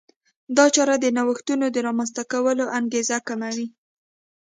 دا 0.57 0.65
چاره 0.75 0.95
د 0.99 1.05
نوښتونو 1.17 1.65
د 1.71 1.77
رامنځته 1.87 2.23
کولو 2.31 2.65
انګېزه 2.79 3.17
کموي. 3.27 3.67